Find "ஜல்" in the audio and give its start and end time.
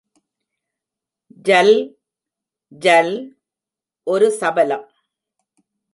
1.45-1.73, 2.71-3.11